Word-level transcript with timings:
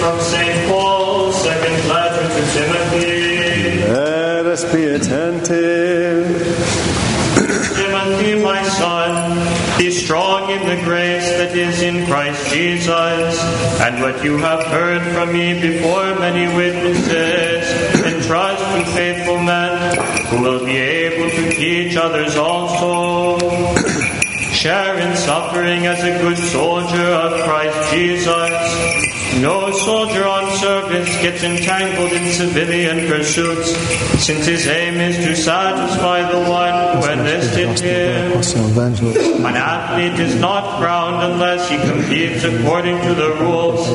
from 0.00 0.18
St. 0.18 0.68
Paul's 0.68 1.36
second 1.42 1.88
letter 1.88 2.26
to 2.34 2.42
Timothy. 2.56 3.82
Er 3.82 3.92
er 3.92 4.42
Let 4.42 4.46
us 4.46 4.64
be 4.72 4.84
attentive. 4.96 6.24
Timothy, 7.76 8.42
my 8.42 8.62
son, 8.80 9.12
be 9.78 9.90
strong 9.90 10.50
in 10.50 10.62
the 10.66 10.82
grace 10.84 11.28
that 11.38 11.54
is 11.54 11.82
in 11.82 12.06
Christ 12.06 12.50
Jesus, 12.50 13.32
and 13.84 14.00
what 14.00 14.24
you 14.24 14.38
have 14.38 14.64
heard 14.66 15.02
from 15.14 15.34
me 15.34 15.60
before 15.60 16.18
many 16.18 16.46
witnesses, 16.56 17.62
entrust 18.02 18.64
to 18.74 18.84
faithful 18.96 19.38
men 19.38 19.72
who 20.28 20.40
will 20.40 20.64
be 20.64 20.78
able 20.78 21.28
to 21.30 21.50
teach 21.50 21.94
others 21.96 22.36
also. 22.36 23.79
Share 24.60 24.98
in 24.98 25.16
suffering 25.16 25.86
as 25.86 26.04
a 26.04 26.18
good 26.20 26.36
soldier 26.36 27.02
of 27.02 27.32
Christ 27.44 27.92
Jesus. 27.94 29.40
No 29.40 29.72
soldier 29.72 30.26
on 30.26 30.54
service 30.58 31.08
gets 31.22 31.42
entangled 31.42 32.12
in 32.12 32.30
civilian 32.30 33.08
pursuits, 33.08 33.74
since 34.22 34.44
his 34.44 34.66
aim 34.66 35.00
is 35.00 35.16
to 35.16 35.34
satisfy 35.34 36.30
the 36.30 36.40
one 36.50 36.74
who 36.92 37.10
enlisted 37.10 37.80
him. 37.80 39.46
An 39.46 39.56
athlete 39.56 40.20
is 40.20 40.34
not 40.38 40.78
crowned 40.78 41.32
unless 41.32 41.70
he 41.70 41.78
competes 41.78 42.44
according 42.44 43.00
to 43.00 43.14
the 43.14 43.30
rules. 43.36 43.88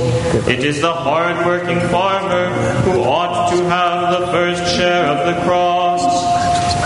It 0.48 0.64
is 0.64 0.82
the 0.82 0.94
hard-working 0.94 1.80
farmer 1.90 2.50
who 2.86 3.04
ought 3.04 3.52
to 3.52 3.64
have 3.70 4.20
the 4.20 4.28
first 4.32 4.76
share 4.76 5.06
of 5.06 5.28
the 5.28 5.40
cross. 5.44 5.95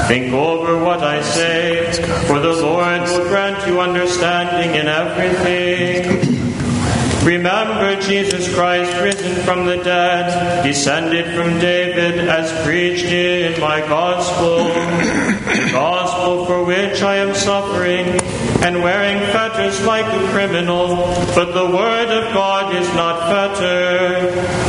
Think 0.09 0.33
over 0.33 0.83
what 0.83 1.03
I 1.03 1.21
say, 1.21 1.93
for 2.25 2.39
the 2.39 2.51
Lord 2.51 3.01
will 3.01 3.29
grant 3.29 3.67
you 3.67 3.79
understanding 3.79 4.73
in 4.73 4.87
everything. 4.87 6.25
Remember 7.23 7.95
Jesus 8.01 8.51
Christ, 8.55 8.91
risen 9.03 9.35
from 9.43 9.67
the 9.67 9.77
dead, 9.77 10.63
descended 10.63 11.25
from 11.35 11.59
David, 11.59 12.27
as 12.27 12.49
preached 12.65 13.05
in 13.05 13.61
my 13.61 13.81
gospel, 13.81 14.63
the 14.63 15.69
gospel 15.73 16.47
for 16.47 16.63
which 16.63 17.03
I 17.03 17.17
am 17.17 17.35
suffering 17.35 18.07
and 18.63 18.81
wearing 18.81 19.19
fetters 19.31 19.85
like 19.85 20.07
a 20.07 20.27
criminal, 20.31 20.95
but 21.35 21.53
the 21.53 21.69
word 21.69 22.09
of 22.09 22.33
God 22.33 22.75
is 22.75 22.87
not 22.95 23.29
fettered. 23.29 24.68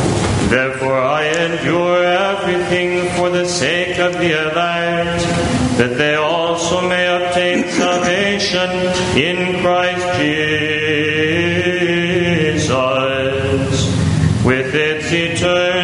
Therefore 0.50 0.98
I 0.98 1.26
endure 1.26 2.02
everything 2.02 3.08
for 3.14 3.30
the 3.30 3.46
sake 3.46 4.00
of 4.00 4.14
the 4.14 4.32
elect, 4.32 5.22
that 5.78 5.96
they 5.96 6.16
also 6.16 6.80
may 6.88 7.06
obtain 7.06 7.68
salvation 7.80 8.68
in 9.16 9.60
Christ 9.62 10.18
Jesus. 10.18 10.50
With 14.44 14.74
its 14.74 15.12
eternal 15.12 15.79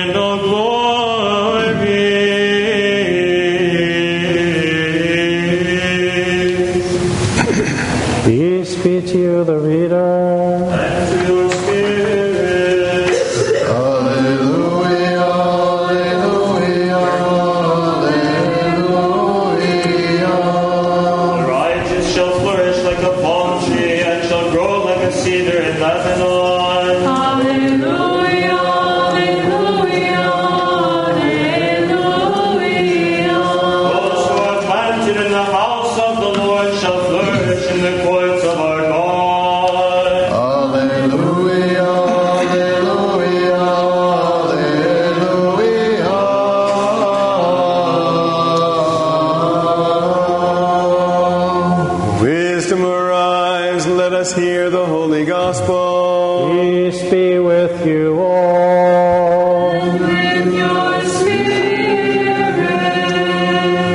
be 57.10 57.38
with 57.38 57.86
you 57.86 58.20
all. 58.20 59.70
With 59.72 60.54
your 60.54 61.04
spirit. 61.04 62.56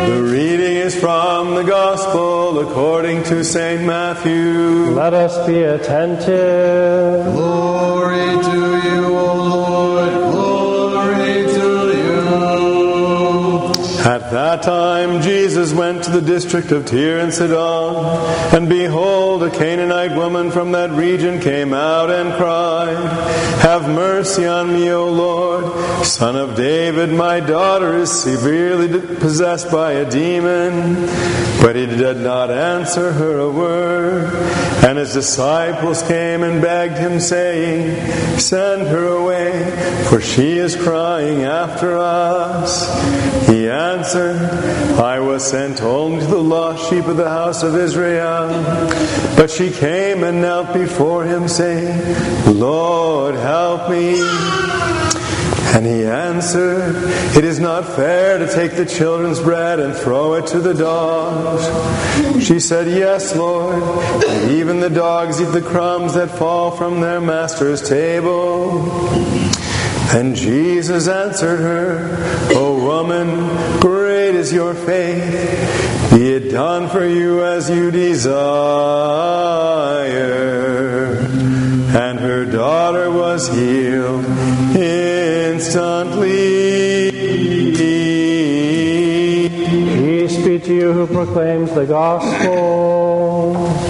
The 0.09 0.23
reading 0.23 0.75
is 0.77 0.99
from 0.99 1.55
the 1.55 1.63
gospel 1.63 2.59
according 2.59 3.23
to 3.23 3.43
St. 3.43 3.83
Matthew. 3.83 4.91
Let 4.91 5.13
us 5.13 5.47
be 5.47 5.63
attentive. 5.63 7.25
Glory 7.33 7.70
that 14.61 14.65
time, 14.65 15.21
Jesus 15.21 15.73
went 15.73 16.03
to 16.03 16.11
the 16.11 16.21
district 16.21 16.71
of 16.71 16.85
Tyre 16.85 17.19
and 17.19 17.33
Sidon, 17.33 18.55
and 18.55 18.69
behold, 18.69 19.43
a 19.43 19.49
Canaanite 19.49 20.15
woman 20.15 20.51
from 20.51 20.71
that 20.73 20.91
region 20.91 21.39
came 21.39 21.73
out 21.73 22.09
and 22.09 22.33
cried, 22.35 22.95
Have 23.61 23.89
mercy 23.89 24.45
on 24.45 24.73
me, 24.73 24.91
O 24.91 25.09
Lord, 25.09 26.05
son 26.05 26.35
of 26.35 26.55
David, 26.55 27.11
my 27.11 27.39
daughter 27.39 27.97
is 27.97 28.11
severely 28.11 28.87
possessed 29.17 29.71
by 29.71 29.93
a 29.93 30.09
demon. 30.09 31.07
But 31.61 31.75
he 31.75 31.85
did 31.85 32.17
not 32.17 32.49
answer 32.49 33.13
her 33.13 33.37
a 33.37 33.51
word. 33.51 34.33
And 34.83 34.97
his 34.97 35.13
disciples 35.13 36.01
came 36.01 36.41
and 36.41 36.59
begged 36.59 36.97
him, 36.97 37.19
saying, 37.19 38.39
Send 38.39 38.87
her 38.87 39.05
away, 39.05 40.05
for 40.09 40.19
she 40.19 40.57
is 40.57 40.75
crying 40.75 41.43
after 41.43 41.95
us. 41.95 42.89
He 43.47 43.69
answered, 43.69 44.39
I 44.99 45.19
was 45.19 45.45
sent 45.45 45.81
only 45.81 46.21
to 46.21 46.27
the 46.27 46.37
lost 46.37 46.89
sheep 46.89 47.05
of 47.05 47.17
the 47.17 47.29
house 47.29 47.63
of 47.63 47.75
Israel. 47.75 48.49
But 49.35 49.49
she 49.49 49.71
came 49.71 50.23
and 50.23 50.41
knelt 50.41 50.73
before 50.73 51.25
him, 51.25 51.47
saying, 51.47 52.55
Lord, 52.57 53.35
help 53.35 53.89
me. 53.89 54.19
And 55.73 55.85
he 55.85 56.05
answered, 56.05 56.95
It 57.37 57.45
is 57.45 57.59
not 57.59 57.85
fair 57.85 58.37
to 58.39 58.53
take 58.53 58.75
the 58.75 58.85
children's 58.85 59.39
bread 59.39 59.79
and 59.79 59.95
throw 59.95 60.33
it 60.33 60.47
to 60.47 60.59
the 60.59 60.73
dogs. 60.73 62.45
She 62.45 62.59
said, 62.59 62.87
Yes, 62.87 63.33
Lord, 63.35 63.81
and 64.27 64.51
even 64.51 64.81
the 64.81 64.89
dogs 64.89 65.39
eat 65.39 65.45
the 65.45 65.61
crumbs 65.61 66.15
that 66.15 66.29
fall 66.29 66.71
from 66.71 66.99
their 66.99 67.21
master's 67.21 67.87
table. 67.87 68.81
And 70.13 70.35
Jesus 70.35 71.07
answered 71.07 71.59
her, 71.59 72.17
O 72.53 72.83
woman, 72.83 73.79
is 74.41 74.51
your 74.51 74.73
faith. 74.73 76.09
Be 76.09 76.33
it 76.33 76.49
done 76.49 76.89
for 76.89 77.05
you 77.05 77.45
as 77.45 77.69
you 77.69 77.91
desire. 77.91 78.31
And 81.95 82.19
her 82.19 82.45
daughter 82.45 83.11
was 83.11 83.47
healed 83.49 84.25
instantly. 84.75 85.91
Peace 90.01 90.37
be 90.43 90.59
to 90.59 90.73
you 90.73 90.91
who 90.91 91.05
proclaims 91.05 91.71
the 91.75 91.85
gospel. 91.85 93.80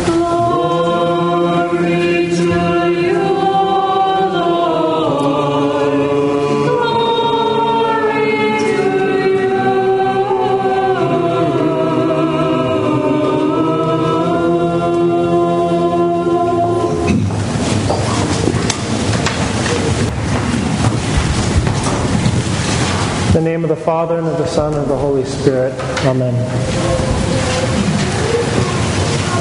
Son, 24.52 24.74
and 24.74 24.86
the 24.92 24.98
Holy 24.98 25.24
Spirit. 25.24 25.72
Amen. 26.06 26.34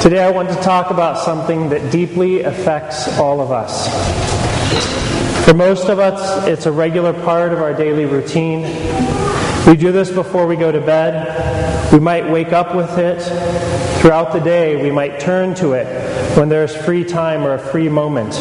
Today 0.01 0.23
I 0.23 0.31
want 0.31 0.49
to 0.51 0.55
talk 0.62 0.93
about 0.93 1.19
something 1.19 1.69
that 1.71 1.91
deeply 1.91 2.43
affects 2.43 3.19
all 3.19 3.41
of 3.41 3.51
us. 3.51 3.89
For 5.45 5.53
most 5.53 5.89
of 5.89 5.99
us, 5.99 6.47
it's 6.47 6.67
a 6.67 6.71
regular 6.71 7.12
part 7.12 7.53
of 7.53 7.61
our 7.61 7.75
daily 7.75 8.05
routine. 8.05 8.62
We 9.67 9.77
do 9.77 9.91
this 9.91 10.12
before 10.12 10.47
we 10.47 10.55
go 10.55 10.71
to 10.71 10.81
bed. 10.81 11.93
We 11.93 11.99
might 11.99 12.31
wake 12.31 12.53
up 12.53 12.77
with 12.77 12.97
it. 12.97 13.21
Throughout 14.01 14.33
the 14.33 14.39
day, 14.39 14.81
we 14.81 14.93
might 14.93 15.19
turn 15.19 15.57
to 15.57 15.73
it 15.73 15.89
when 16.37 16.49
there's 16.49 16.77
free 16.77 17.03
time 17.03 17.43
or 17.45 17.55
a 17.55 17.59
free 17.59 17.89
moment. 17.89 18.41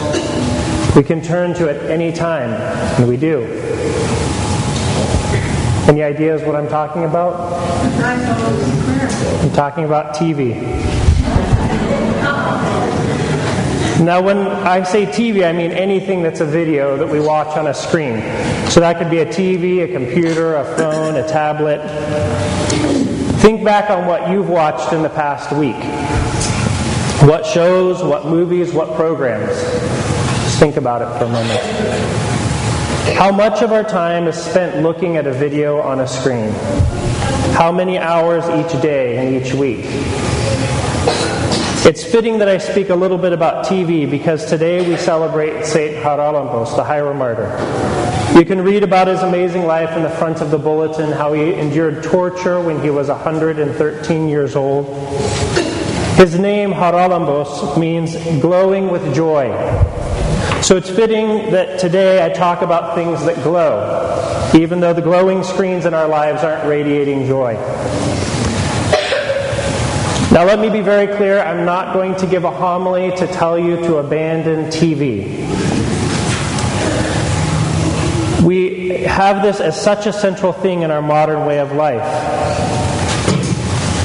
We 0.96 1.02
can 1.02 1.24
turn 1.24 1.56
to 1.56 1.68
it 1.68 1.90
any 1.90 2.12
time, 2.12 2.52
and 3.00 3.10
we 3.10 3.18
do. 3.18 3.99
Any 5.88 6.04
ideas 6.04 6.42
what 6.44 6.56
I'm 6.56 6.68
talking 6.68 7.06
about? 7.06 7.54
I'm 9.44 9.52
talking 9.52 9.86
about 9.86 10.16
TV. 10.16 10.56
Now, 14.00 14.22
when 14.22 14.38
I 14.38 14.84
say 14.84 15.06
TV, 15.06 15.48
I 15.48 15.52
mean 15.52 15.72
anything 15.72 16.24
that's 16.24 16.40
a 16.40 16.46
video 16.46 16.96
that 16.96 17.08
we 17.08 17.20
watch 17.20 17.58
on 17.58 17.68
a 17.68 17.74
screen. 17.74 18.22
So 18.70 18.80
that 18.80 18.98
could 18.98 19.10
be 19.10 19.20
a 19.20 19.26
TV, 19.26 19.84
a 19.84 19.92
computer, 19.92 20.56
a 20.56 20.64
phone, 20.78 21.16
a 21.16 21.28
tablet. 21.28 21.82
Think 23.42 23.66
back 23.66 23.90
on 23.90 24.06
what 24.06 24.30
you've 24.30 24.50
watched 24.50 24.94
in 24.94 25.02
the 25.02 25.10
past 25.10 25.52
week. 25.52 25.76
What 27.28 27.46
shows, 27.46 28.02
what 28.02 28.26
movies, 28.26 28.72
what 28.72 28.96
programs? 28.96 29.50
Just 29.50 30.60
think 30.60 30.78
about 30.78 31.02
it 31.02 31.20
for 31.20 31.26
a 31.26 31.30
moment. 31.30 32.29
How 33.16 33.32
much 33.32 33.62
of 33.62 33.72
our 33.72 33.84
time 33.84 34.28
is 34.28 34.36
spent 34.36 34.82
looking 34.82 35.18
at 35.18 35.28
a 35.28 35.34
video 35.34 35.80
on 35.82 36.00
a 36.00 36.08
screen? 36.08 36.52
How 37.54 37.72
many 37.72 37.98
hours 37.98 38.44
each 38.50 38.82
day 38.82 39.18
and 39.18 39.36
each 39.36 39.54
week? 39.54 39.86
It's 41.86 42.04
fitting 42.04 42.40
that 42.40 42.48
I 42.48 42.58
speak 42.58 42.90
a 42.90 42.96
little 42.96 43.18
bit 43.18 43.34
about 43.34 43.66
TV 43.66 44.10
because 44.10 44.46
today 44.46 44.88
we 44.88 44.98
celebrate 44.98 45.66
Saint 45.66 45.96
Haralambos, 46.04 46.76
the 46.76 46.84
Hieromartyr. 46.84 47.50
martyr. 47.50 48.38
You 48.38 48.46
can 48.46 48.62
read 48.62 48.84
about 48.84 49.08
his 49.08 49.22
amazing 49.22 49.66
life 49.66 49.98
in 49.98 50.04
the 50.04 50.10
front 50.10 50.40
of 50.40 50.52
the 50.52 50.58
bulletin, 50.58 51.12
how 51.12 51.34
he 51.34 51.54
endured 51.56 52.04
torture 52.04 52.62
when 52.62 52.82
he 52.82 52.90
was 52.90 53.08
113 53.08 54.30
years 54.30 54.56
old. 54.56 54.86
His 56.16 56.38
name, 56.38 56.72
Haralambos, 56.72 57.78
means 57.78 58.16
glowing 58.42 58.90
with 58.90 59.16
joy. 59.16 59.50
So 60.62 60.76
it's 60.76 60.90
fitting 60.90 61.52
that 61.52 61.80
today 61.80 62.24
I 62.24 62.30
talk 62.30 62.62
about 62.62 62.94
things 62.94 63.24
that 63.26 63.42
glow, 63.44 64.52
even 64.54 64.82
though 64.82 64.94
the 64.94 65.02
glowing 65.02 65.44
screens 65.44 65.86
in 65.86 65.94
our 65.94 66.08
lives 66.08 66.44
aren't 66.44 66.68
radiating 66.68 67.26
joy. 67.26 67.54
Now, 70.32 70.44
let 70.46 70.60
me 70.60 70.70
be 70.70 70.82
very 70.82 71.08
clear 71.16 71.40
I'm 71.40 71.66
not 71.66 71.94
going 71.94 72.16
to 72.18 72.28
give 72.28 72.44
a 72.44 72.52
homily 72.52 73.10
to 73.16 73.26
tell 73.26 73.58
you 73.58 73.78
to 73.78 73.96
abandon 73.98 74.66
TV. 74.66 75.26
We 78.44 78.90
have 79.06 79.42
this 79.42 79.60
as 79.60 79.82
such 79.82 80.06
a 80.06 80.14
central 80.14 80.54
thing 80.54 80.84
in 80.84 80.92
our 80.92 81.02
modern 81.02 81.48
way 81.48 81.60
of 81.60 81.72
life. 81.72 82.04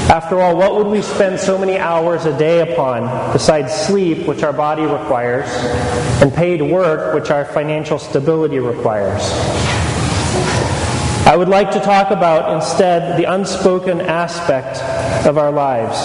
After 0.09 0.39
all, 0.39 0.55
what 0.55 0.75
would 0.75 0.87
we 0.87 1.01
spend 1.01 1.39
so 1.39 1.57
many 1.57 1.79
hours 1.79 2.25
a 2.25 2.37
day 2.37 2.71
upon 2.71 3.33
besides 3.33 3.73
sleep, 3.73 4.27
which 4.27 4.43
our 4.43 4.53
body 4.53 4.83
requires, 4.83 5.49
and 6.21 6.31
paid 6.31 6.61
work, 6.61 7.15
which 7.15 7.31
our 7.31 7.43
financial 7.43 7.97
stability 7.97 8.59
requires? 8.59 9.23
I 11.27 11.35
would 11.35 11.49
like 11.49 11.71
to 11.71 11.79
talk 11.79 12.11
about 12.11 12.53
instead 12.53 13.19
the 13.19 13.23
unspoken 13.23 13.99
aspect 13.99 14.77
of 15.25 15.39
our 15.39 15.51
lives. 15.51 15.97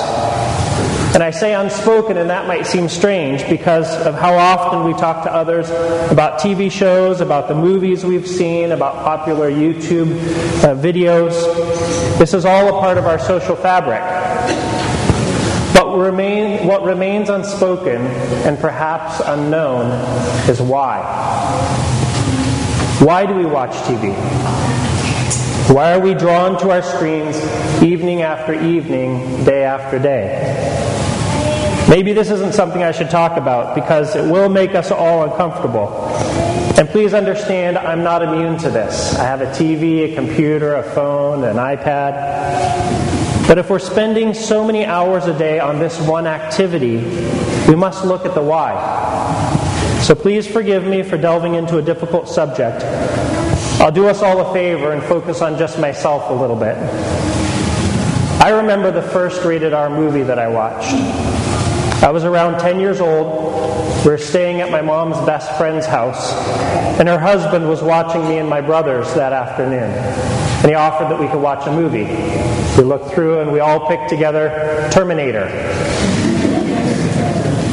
And 1.12 1.22
I 1.22 1.30
say 1.30 1.54
unspoken, 1.54 2.16
and 2.16 2.30
that 2.30 2.46
might 2.46 2.66
seem 2.66 2.88
strange 2.88 3.46
because 3.48 3.92
of 4.06 4.14
how 4.14 4.32
often 4.34 4.84
we 4.84 4.92
talk 4.98 5.24
to 5.24 5.34
others 5.34 5.68
about 6.10 6.40
TV 6.40 6.70
shows, 6.70 7.20
about 7.20 7.48
the 7.48 7.54
movies 7.54 8.02
we've 8.02 8.26
seen, 8.26 8.72
about 8.72 9.04
popular 9.04 9.50
YouTube 9.50 10.12
uh, 10.64 10.74
videos. 10.74 11.32
This 12.18 12.34
is 12.34 12.44
all 12.44 12.68
a 12.68 12.72
part 12.80 12.98
of 12.98 13.06
our 13.06 13.18
social 13.18 13.56
fabric. 13.56 14.00
But 15.74 15.96
remain, 15.96 16.66
what 16.66 16.82
remains 16.84 17.30
unspoken 17.30 18.06
and 18.46 18.58
perhaps 18.58 19.20
unknown 19.24 19.90
is 20.48 20.60
why. 20.60 21.00
Why 23.00 23.24
do 23.24 23.34
we 23.34 23.46
watch 23.46 23.72
TV? 23.86 24.14
Why 25.72 25.94
are 25.94 26.00
we 26.00 26.14
drawn 26.14 26.58
to 26.60 26.70
our 26.70 26.82
screens 26.82 27.36
evening 27.82 28.22
after 28.22 28.52
evening, 28.52 29.44
day 29.44 29.64
after 29.64 29.98
day? 29.98 30.70
Maybe 31.88 32.12
this 32.12 32.30
isn't 32.30 32.54
something 32.54 32.82
I 32.82 32.92
should 32.92 33.10
talk 33.10 33.36
about 33.36 33.74
because 33.74 34.14
it 34.14 34.30
will 34.30 34.48
make 34.48 34.74
us 34.74 34.90
all 34.90 35.24
uncomfortable. 35.24 35.88
And 36.80 36.88
please 36.88 37.12
understand, 37.12 37.76
I'm 37.76 38.02
not 38.02 38.22
immune 38.22 38.56
to 38.60 38.70
this. 38.70 39.14
I 39.16 39.24
have 39.24 39.42
a 39.42 39.46
TV, 39.48 40.10
a 40.10 40.14
computer, 40.14 40.76
a 40.76 40.82
phone, 40.82 41.44
an 41.44 41.56
iPad. 41.56 43.46
But 43.46 43.58
if 43.58 43.68
we're 43.68 43.78
spending 43.78 44.32
so 44.32 44.64
many 44.64 44.86
hours 44.86 45.26
a 45.26 45.36
day 45.36 45.60
on 45.60 45.78
this 45.78 46.00
one 46.00 46.26
activity, 46.26 46.96
we 47.68 47.76
must 47.76 48.06
look 48.06 48.24
at 48.24 48.32
the 48.32 48.40
why. 48.40 48.72
So 50.00 50.14
please 50.14 50.46
forgive 50.46 50.84
me 50.84 51.02
for 51.02 51.18
delving 51.18 51.54
into 51.54 51.76
a 51.76 51.82
difficult 51.82 52.30
subject, 52.30 52.82
I'll 53.78 53.92
do 53.92 54.08
us 54.08 54.22
all 54.22 54.40
a 54.40 54.50
favor 54.54 54.92
and 54.92 55.02
focus 55.02 55.42
on 55.42 55.58
just 55.58 55.78
myself 55.78 56.30
a 56.30 56.32
little 56.32 56.56
bit. 56.56 56.78
I 58.40 58.52
remember 58.56 58.90
the 58.90 59.02
first 59.02 59.44
rated 59.44 59.74
R 59.74 59.90
movie 59.90 60.22
that 60.22 60.38
I 60.38 60.48
watched. 60.48 60.94
I 62.02 62.10
was 62.10 62.24
around 62.24 62.58
10 62.58 62.80
years 62.80 63.02
old. 63.02 63.69
We 64.04 64.12
were 64.12 64.18
staying 64.18 64.62
at 64.62 64.70
my 64.70 64.80
mom's 64.80 65.18
best 65.26 65.58
friend's 65.58 65.84
house, 65.84 66.32
and 66.98 67.06
her 67.06 67.18
husband 67.18 67.68
was 67.68 67.82
watching 67.82 68.26
me 68.26 68.38
and 68.38 68.48
my 68.48 68.62
brothers 68.62 69.12
that 69.12 69.34
afternoon. 69.34 69.90
And 70.62 70.66
he 70.66 70.74
offered 70.74 71.10
that 71.10 71.20
we 71.20 71.28
could 71.28 71.42
watch 71.42 71.66
a 71.66 71.70
movie. 71.70 72.04
We 72.78 72.84
looked 72.88 73.12
through 73.12 73.40
and 73.40 73.52
we 73.52 73.60
all 73.60 73.86
picked 73.88 74.08
together 74.08 74.88
Terminator. 74.90 75.44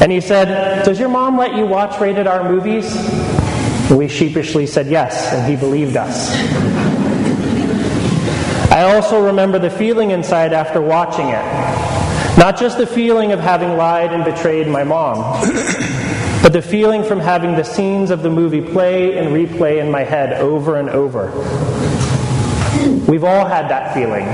And 0.01 0.11
he 0.11 0.19
said, 0.19 0.83
Does 0.83 0.99
your 0.99 1.07
mom 1.07 1.37
let 1.37 1.55
you 1.55 1.65
watch 1.65 1.97
rated 2.01 2.27
R 2.27 2.43
movies? 2.49 2.85
We 3.89 4.09
sheepishly 4.09 4.67
said 4.67 4.87
yes, 4.87 5.31
and 5.31 5.49
he 5.49 5.55
believed 5.55 5.95
us. 5.95 6.29
I 8.69 8.93
also 8.93 9.25
remember 9.25 9.59
the 9.59 9.69
feeling 9.69 10.11
inside 10.11 10.51
after 10.51 10.81
watching 10.81 11.29
it. 11.29 11.87
Not 12.37 12.59
just 12.59 12.77
the 12.77 12.85
feeling 12.85 13.31
of 13.31 13.39
having 13.39 13.77
lied 13.77 14.13
and 14.13 14.23
betrayed 14.23 14.67
my 14.67 14.83
mom, 14.83 15.41
but 16.41 16.53
the 16.53 16.61
feeling 16.61 17.03
from 17.03 17.19
having 17.19 17.55
the 17.55 17.63
scenes 17.63 18.11
of 18.11 18.21
the 18.21 18.29
movie 18.29 18.61
play 18.61 19.17
and 19.17 19.27
replay 19.29 19.81
in 19.81 19.91
my 19.91 20.03
head 20.03 20.33
over 20.33 20.77
and 20.77 20.89
over. 20.89 21.27
We've 23.07 23.23
all 23.23 23.45
had 23.45 23.69
that 23.69 23.93
feeling. 23.93 24.25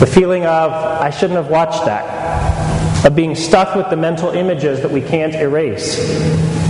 The 0.00 0.06
feeling 0.06 0.44
of, 0.44 0.72
I 0.72 1.10
shouldn't 1.10 1.36
have 1.36 1.48
watched 1.48 1.84
that. 1.84 3.06
Of 3.06 3.14
being 3.14 3.34
stuck 3.34 3.74
with 3.76 3.88
the 3.90 3.96
mental 3.96 4.30
images 4.30 4.80
that 4.80 4.90
we 4.90 5.00
can't 5.00 5.34
erase. 5.34 5.98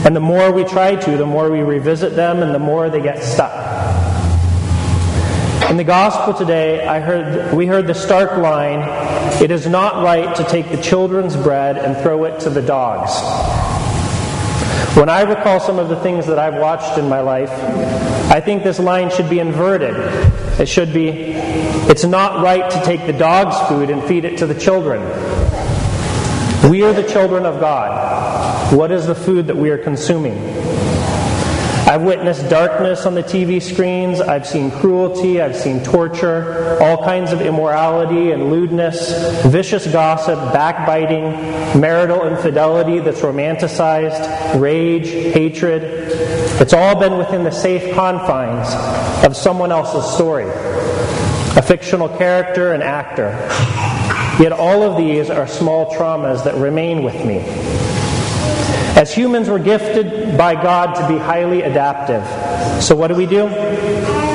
And 0.04 0.14
the 0.14 0.20
more 0.20 0.50
we 0.52 0.64
try 0.64 0.96
to, 0.96 1.16
the 1.16 1.26
more 1.26 1.50
we 1.50 1.60
revisit 1.60 2.16
them 2.16 2.42
and 2.42 2.54
the 2.54 2.58
more 2.58 2.90
they 2.90 3.00
get 3.00 3.22
stuck. 3.22 3.52
In 5.70 5.76
the 5.78 5.84
gospel 5.84 6.34
today, 6.34 6.86
I 6.86 7.00
heard, 7.00 7.54
we 7.54 7.66
heard 7.66 7.86
the 7.86 7.94
stark 7.94 8.36
line 8.36 8.80
It 9.42 9.50
is 9.50 9.66
not 9.66 10.04
right 10.04 10.36
to 10.36 10.44
take 10.44 10.70
the 10.70 10.82
children's 10.82 11.36
bread 11.36 11.78
and 11.78 11.96
throw 11.96 12.24
it 12.24 12.40
to 12.40 12.50
the 12.50 12.60
dogs. 12.60 13.12
When 14.94 15.08
I 15.08 15.22
recall 15.22 15.58
some 15.58 15.78
of 15.78 15.88
the 15.88 15.96
things 15.96 16.26
that 16.26 16.38
I've 16.38 16.54
watched 16.60 16.98
in 16.98 17.08
my 17.08 17.20
life, 17.20 17.50
I 18.30 18.40
think 18.40 18.62
this 18.62 18.78
line 18.78 19.10
should 19.10 19.30
be 19.30 19.38
inverted. 19.38 19.94
It 20.60 20.68
should 20.68 20.92
be 20.92 21.08
It's 21.88 22.04
not 22.04 22.42
right 22.42 22.70
to 22.70 22.82
take 22.84 23.06
the 23.06 23.12
dog's 23.12 23.58
food 23.68 23.90
and 23.90 24.02
feed 24.04 24.24
it 24.24 24.38
to 24.38 24.46
the 24.46 24.54
children. 24.54 25.00
We 26.70 26.82
are 26.84 26.92
the 26.92 27.06
children 27.08 27.44
of 27.44 27.58
God. 27.58 28.72
What 28.72 28.92
is 28.92 29.06
the 29.06 29.14
food 29.14 29.46
that 29.48 29.56
we 29.56 29.70
are 29.70 29.78
consuming? 29.78 30.36
I've 31.92 32.04
witnessed 32.04 32.48
darkness 32.48 33.04
on 33.04 33.14
the 33.14 33.22
TV 33.22 33.60
screens. 33.60 34.18
I've 34.18 34.46
seen 34.46 34.70
cruelty. 34.70 35.42
I've 35.42 35.54
seen 35.54 35.84
torture, 35.84 36.82
all 36.82 37.04
kinds 37.04 37.32
of 37.32 37.42
immorality 37.42 38.30
and 38.30 38.50
lewdness, 38.50 39.44
vicious 39.44 39.86
gossip, 39.86 40.38
backbiting, 40.54 41.78
marital 41.78 42.26
infidelity 42.26 42.98
that's 43.00 43.20
romanticized, 43.20 44.58
rage, 44.58 45.10
hatred. 45.10 45.82
It's 46.62 46.72
all 46.72 46.98
been 46.98 47.18
within 47.18 47.44
the 47.44 47.52
safe 47.52 47.94
confines 47.94 48.68
of 49.22 49.36
someone 49.36 49.70
else's 49.70 50.14
story, 50.14 50.48
a 50.48 51.62
fictional 51.62 52.08
character, 52.08 52.72
an 52.72 52.80
actor. 52.80 53.32
Yet 54.42 54.52
all 54.52 54.82
of 54.82 54.96
these 54.96 55.28
are 55.28 55.46
small 55.46 55.94
traumas 55.94 56.42
that 56.44 56.54
remain 56.54 57.02
with 57.02 57.22
me. 57.26 57.40
As 58.94 59.12
humans, 59.12 59.48
we're 59.48 59.58
gifted 59.58 60.36
by 60.36 60.54
God 60.54 60.94
to 60.94 61.08
be 61.08 61.18
highly 61.18 61.62
adaptive. 61.62 62.22
So, 62.82 62.94
what 62.94 63.08
do 63.08 63.14
we 63.14 63.24
do? 63.24 63.46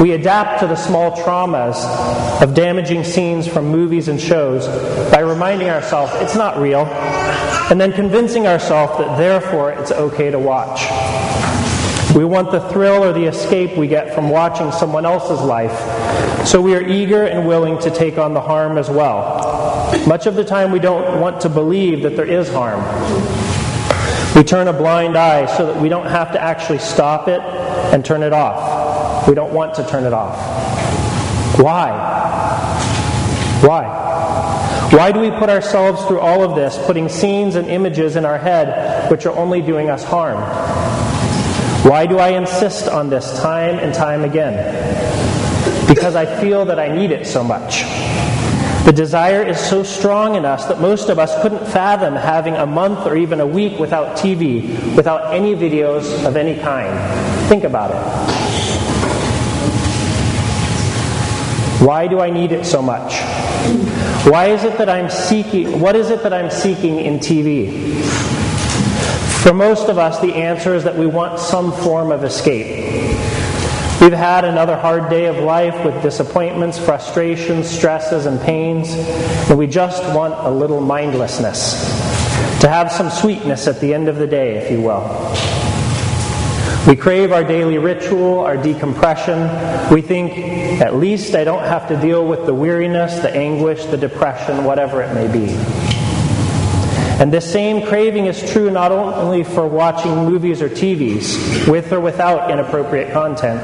We 0.01 0.13
adapt 0.13 0.61
to 0.61 0.67
the 0.67 0.75
small 0.75 1.11
traumas 1.11 1.77
of 2.41 2.55
damaging 2.55 3.03
scenes 3.03 3.47
from 3.47 3.67
movies 3.67 4.07
and 4.07 4.19
shows 4.19 4.67
by 5.11 5.19
reminding 5.19 5.69
ourselves 5.69 6.11
it's 6.15 6.35
not 6.35 6.57
real, 6.57 6.85
and 7.69 7.79
then 7.79 7.93
convincing 7.93 8.47
ourselves 8.47 8.97
that 8.97 9.17
therefore 9.17 9.73
it's 9.73 9.91
okay 9.91 10.31
to 10.31 10.39
watch. 10.39 10.81
We 12.15 12.25
want 12.25 12.51
the 12.51 12.61
thrill 12.71 13.03
or 13.03 13.13
the 13.13 13.25
escape 13.25 13.77
we 13.77 13.87
get 13.87 14.15
from 14.15 14.29
watching 14.29 14.71
someone 14.71 15.05
else's 15.05 15.39
life, 15.39 16.47
so 16.47 16.59
we 16.61 16.73
are 16.73 16.81
eager 16.81 17.25
and 17.25 17.47
willing 17.47 17.77
to 17.79 17.91
take 17.91 18.17
on 18.17 18.33
the 18.33 18.41
harm 18.41 18.79
as 18.79 18.89
well. 18.89 19.93
Much 20.07 20.25
of 20.25 20.35
the 20.35 20.43
time, 20.43 20.71
we 20.71 20.79
don't 20.79 21.21
want 21.21 21.41
to 21.41 21.49
believe 21.49 22.01
that 22.03 22.15
there 22.15 22.25
is 22.25 22.49
harm. 22.49 23.46
We 24.37 24.43
turn 24.43 24.67
a 24.67 24.73
blind 24.73 25.17
eye 25.17 25.47
so 25.57 25.65
that 25.65 25.81
we 25.81 25.89
don't 25.89 26.05
have 26.05 26.33
to 26.33 26.39
actually 26.39 26.77
stop 26.77 27.27
it 27.27 27.39
and 27.41 28.05
turn 28.05 28.21
it 28.21 28.33
off. 28.33 29.27
We 29.27 29.33
don't 29.33 29.51
want 29.51 29.73
to 29.77 29.87
turn 29.87 30.03
it 30.03 30.13
off. 30.13 30.37
Why? 31.59 31.89
Why? 33.63 34.89
Why 34.91 35.11
do 35.11 35.21
we 35.21 35.31
put 35.31 35.49
ourselves 35.49 36.05
through 36.05 36.19
all 36.19 36.43
of 36.43 36.55
this, 36.55 36.77
putting 36.85 37.09
scenes 37.09 37.55
and 37.55 37.67
images 37.67 38.15
in 38.15 38.25
our 38.25 38.37
head 38.37 39.09
which 39.09 39.25
are 39.25 39.35
only 39.35 39.63
doing 39.63 39.89
us 39.89 40.03
harm? 40.03 40.39
Why 41.89 42.05
do 42.05 42.19
I 42.19 42.29
insist 42.29 42.87
on 42.87 43.09
this 43.09 43.39
time 43.39 43.79
and 43.79 43.91
time 43.91 44.23
again? 44.23 44.53
Because 45.87 46.15
I 46.15 46.27
feel 46.39 46.63
that 46.65 46.77
I 46.77 46.95
need 46.95 47.09
it 47.09 47.25
so 47.25 47.43
much. 47.43 47.85
The 48.87 48.93
desire 48.93 49.43
is 49.43 49.59
so 49.59 49.83
strong 49.83 50.35
in 50.35 50.45
us 50.45 50.63
that 50.67 50.79
most 50.79 51.09
of 51.09 51.19
us 51.19 51.41
couldn't 51.41 51.65
fathom 51.65 52.15
having 52.15 52.55
a 52.55 52.65
month 52.65 53.05
or 53.05 53.17
even 53.17 53.41
a 53.41 53.45
week 53.45 53.77
without 53.77 54.15
TV, 54.15 54.95
without 54.95 55.33
any 55.33 55.55
videos 55.55 56.25
of 56.25 56.37
any 56.37 56.57
kind. 56.61 56.97
Think 57.49 57.65
about 57.65 57.91
it. 57.91 57.97
Why 61.85 62.07
do 62.07 62.21
I 62.21 62.29
need 62.29 62.53
it 62.53 62.65
so 62.65 62.81
much? 62.81 63.19
Why 64.25 64.51
is 64.51 64.63
it 64.63 64.77
that 64.77 64.87
I'm 64.87 65.09
seeking, 65.09 65.81
what 65.81 65.97
is 65.97 66.09
it 66.09 66.23
that 66.23 66.31
I'm 66.31 66.49
seeking 66.49 66.99
in 66.99 67.19
TV? 67.19 68.01
For 69.43 69.53
most 69.53 69.89
of 69.89 69.97
us, 69.97 70.17
the 70.21 70.33
answer 70.33 70.73
is 70.73 70.85
that 70.85 70.95
we 70.95 71.07
want 71.07 71.39
some 71.39 71.73
form 71.73 72.09
of 72.09 72.23
escape. 72.23 73.06
We've 73.99 74.13
had 74.13 74.45
another 74.45 74.77
hard 74.77 75.09
day 75.09 75.25
of 75.25 75.37
life 75.37 75.83
with 75.83 76.03
disappointments, 76.03 76.77
frustrations, 76.77 77.67
stresses, 77.67 78.27
and 78.27 78.39
pains, 78.39 78.89
and 79.49 79.57
we 79.57 79.65
just 79.65 80.03
want 80.15 80.35
a 80.35 80.51
little 80.51 80.81
mindlessness. 80.81 81.81
To 82.61 82.69
have 82.69 82.91
some 82.91 83.09
sweetness 83.09 83.67
at 83.67 83.79
the 83.81 83.95
end 83.95 84.07
of 84.07 84.17
the 84.17 84.27
day, 84.27 84.57
if 84.57 84.71
you 84.71 84.81
will. 84.81 85.01
We 86.87 86.95
crave 86.95 87.31
our 87.31 87.43
daily 87.43 87.79
ritual, 87.79 88.41
our 88.41 88.55
decompression. 88.55 89.49
We 89.91 90.03
think, 90.03 90.37
at 90.79 90.95
least 90.95 91.33
I 91.33 91.43
don't 91.43 91.63
have 91.63 91.87
to 91.87 91.99
deal 91.99 92.25
with 92.25 92.45
the 92.45 92.53
weariness, 92.53 93.19
the 93.19 93.35
anguish, 93.35 93.83
the 93.85 93.97
depression, 93.97 94.63
whatever 94.63 95.01
it 95.01 95.13
may 95.15 95.27
be. 95.27 95.47
And 97.19 97.33
this 97.33 97.51
same 97.51 97.85
craving 97.87 98.27
is 98.27 98.51
true 98.51 98.69
not 98.69 98.91
only 98.91 99.43
for 99.43 99.67
watching 99.67 100.15
movies 100.25 100.61
or 100.61 100.69
TVs, 100.69 101.67
with 101.67 101.91
or 101.91 101.99
without 101.99 102.51
inappropriate 102.51 103.11
content, 103.11 103.63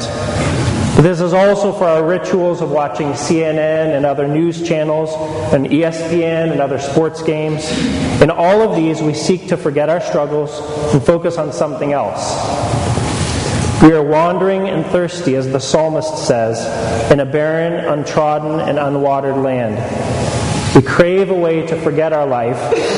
but 0.96 1.02
this 1.02 1.22
is 1.22 1.34
also 1.34 1.72
for 1.72 1.86
our 1.86 2.04
rituals 2.04 2.62
of 2.62 2.70
watching 2.70 3.14
CNN 3.14 3.96
and 3.96 4.06
other 4.06 4.28
news 4.28 4.68
channels, 4.68 5.10
and 5.52 5.66
ESPN 5.66 6.52
and 6.52 6.62
other 6.62 6.78
sports 6.78 7.24
games. 7.24 7.68
In 8.22 8.30
all 8.30 8.62
of 8.62 8.76
these, 8.76 9.02
we 9.02 9.16
seek 9.16 9.48
to 9.48 9.58
forget 9.58 9.90
our 9.90 10.02
struggles 10.02 10.52
and 10.94 11.04
focus 11.04 11.40
on 11.40 11.52
something 11.52 11.94
else. 11.94 12.36
We 13.82 13.92
are 13.92 14.04
wandering 14.04 14.70
and 14.70 14.86
thirsty, 14.86 15.36
as 15.36 15.52
the 15.52 15.60
psalmist 15.60 16.28
says, 16.28 17.12
in 17.12 17.20
a 17.20 17.26
barren, 17.26 17.86
untrodden, 17.86 18.60
and 18.60 18.78
unwatered 18.78 19.44
land. 19.44 19.78
We 20.76 20.82
crave 20.82 21.30
a 21.30 21.36
way 21.36 21.68
to 21.68 21.80
forget 21.82 22.14
our 22.14 22.26
life 22.26 22.58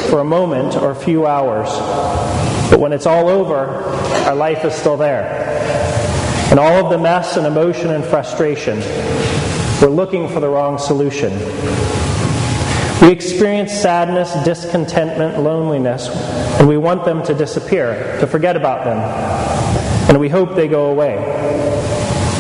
for 0.10 0.22
a 0.22 0.24
moment 0.24 0.78
or 0.78 0.92
a 0.92 0.96
few 0.96 1.28
hours. 1.28 1.68
But 2.70 2.80
when 2.80 2.94
it's 2.94 3.06
all 3.06 3.28
over, 3.28 3.84
our 4.26 4.36
life 4.36 4.64
is 4.64 4.74
still 4.74 4.96
there. 4.96 5.26
And 6.52 6.58
all 6.58 6.86
of 6.86 6.90
the 6.90 6.98
mess 6.98 7.36
and 7.36 7.46
emotion 7.46 7.92
and 7.92 8.02
frustration, 8.06 8.80
we're 9.82 9.94
looking 9.94 10.30
for 10.30 10.40
the 10.40 10.48
wrong 10.48 10.78
solution. 10.78 11.34
We 13.02 13.12
experience 13.12 13.74
sadness, 13.74 14.34
discontentment, 14.46 15.44
loneliness, 15.44 16.08
and 16.58 16.70
we 16.70 16.78
want 16.78 17.04
them 17.04 17.26
to 17.26 17.34
disappear, 17.34 18.18
to 18.22 18.26
forget 18.26 18.56
about 18.56 18.86
them. 18.86 19.00
And 20.08 20.18
we 20.18 20.30
hope 20.30 20.56
they 20.56 20.70
go 20.70 20.92
away. 20.92 21.18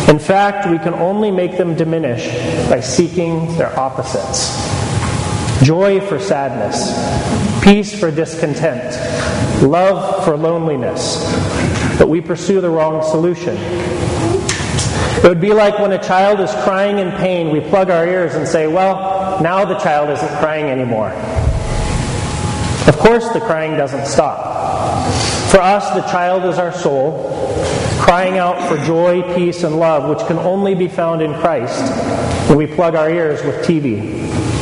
In 0.07 0.17
fact, 0.17 0.69
we 0.69 0.77
can 0.77 0.93
only 0.93 1.29
make 1.29 1.57
them 1.57 1.75
diminish 1.75 2.25
by 2.69 2.79
seeking 2.79 3.57
their 3.57 3.77
opposites 3.77 4.74
joy 5.63 6.01
for 6.01 6.19
sadness, 6.19 6.91
peace 7.63 7.97
for 7.97 8.11
discontent, 8.11 8.95
love 9.63 10.23
for 10.25 10.35
loneliness. 10.35 11.23
But 11.97 12.09
we 12.09 12.21
pursue 12.21 12.61
the 12.61 12.69
wrong 12.69 13.03
solution. 13.03 13.55
It 15.17 15.29
would 15.29 15.41
be 15.41 15.53
like 15.53 15.79
when 15.79 15.91
a 15.91 16.03
child 16.03 16.39
is 16.39 16.51
crying 16.63 16.99
in 16.99 17.11
pain, 17.13 17.51
we 17.51 17.61
plug 17.61 17.89
our 17.89 18.05
ears 18.07 18.35
and 18.35 18.47
say, 18.47 18.67
Well, 18.67 19.41
now 19.41 19.65
the 19.65 19.77
child 19.79 20.09
isn't 20.09 20.39
crying 20.39 20.65
anymore. 20.65 21.09
Of 22.87 22.97
course, 22.99 23.27
the 23.29 23.39
crying 23.39 23.77
doesn't 23.77 24.05
stop. 24.05 24.53
For 25.49 25.59
us, 25.59 25.89
the 25.95 26.01
child 26.11 26.45
is 26.45 26.59
our 26.59 26.71
soul, 26.71 27.31
crying 27.99 28.37
out 28.37 28.69
for 28.69 28.77
joy, 28.85 29.21
peace, 29.35 29.63
and 29.63 29.79
love, 29.79 30.09
which 30.09 30.27
can 30.27 30.37
only 30.37 30.75
be 30.75 30.87
found 30.87 31.21
in 31.21 31.33
Christ 31.33 31.81
when 32.49 32.57
we 32.57 32.67
plug 32.67 32.93
our 32.93 33.09
ears 33.09 33.43
with 33.43 33.65
TV. 33.65 34.54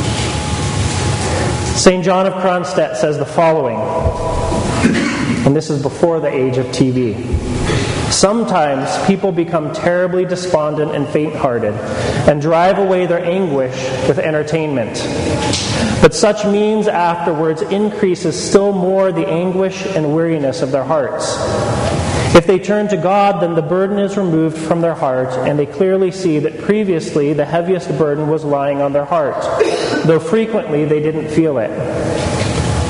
St. 1.74 2.04
John 2.04 2.26
of 2.26 2.34
Kronstadt 2.34 2.96
says 2.96 3.18
the 3.18 3.26
following, 3.26 3.76
and 5.44 5.56
this 5.56 5.70
is 5.70 5.82
before 5.82 6.20
the 6.20 6.28
age 6.28 6.56
of 6.56 6.66
TV. 6.66 7.43
Sometimes 8.14 8.88
people 9.08 9.32
become 9.32 9.72
terribly 9.74 10.24
despondent 10.24 10.94
and 10.94 11.06
faint 11.08 11.34
hearted 11.34 11.74
and 12.28 12.40
drive 12.40 12.78
away 12.78 13.06
their 13.06 13.22
anguish 13.22 13.74
with 14.06 14.20
entertainment. 14.20 14.94
But 16.00 16.14
such 16.14 16.46
means 16.46 16.86
afterwards 16.86 17.60
increases 17.60 18.40
still 18.40 18.72
more 18.72 19.10
the 19.10 19.26
anguish 19.26 19.84
and 19.84 20.14
weariness 20.14 20.62
of 20.62 20.70
their 20.70 20.84
hearts. 20.84 21.34
If 22.36 22.46
they 22.46 22.60
turn 22.60 22.86
to 22.88 22.96
God, 22.96 23.42
then 23.42 23.56
the 23.56 23.62
burden 23.62 23.98
is 23.98 24.16
removed 24.16 24.58
from 24.58 24.80
their 24.80 24.94
heart, 24.94 25.30
and 25.48 25.58
they 25.58 25.66
clearly 25.66 26.12
see 26.12 26.38
that 26.38 26.60
previously 26.60 27.32
the 27.32 27.44
heaviest 27.44 27.98
burden 27.98 28.28
was 28.28 28.44
lying 28.44 28.80
on 28.80 28.92
their 28.92 29.04
heart, 29.04 29.42
though 30.06 30.20
frequently 30.20 30.84
they 30.84 31.00
didn't 31.00 31.30
feel 31.30 31.58
it. 31.58 31.70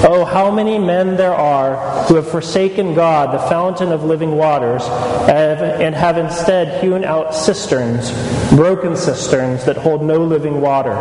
Oh, 0.06 0.26
how 0.26 0.50
many 0.50 0.78
men 0.78 1.16
there 1.16 1.34
are 1.34 2.04
who 2.04 2.16
have 2.16 2.30
forsaken 2.30 2.94
God, 2.94 3.32
the 3.32 3.38
fountain 3.48 3.90
of 3.90 4.04
living 4.04 4.36
waters, 4.36 4.82
and 5.28 5.94
have 5.94 6.18
instead 6.18 6.82
hewn 6.82 7.04
out 7.04 7.34
cisterns, 7.34 8.12
broken 8.50 8.96
cisterns 8.96 9.64
that 9.64 9.78
hold 9.78 10.02
no 10.02 10.18
living 10.18 10.60
water. 10.60 10.94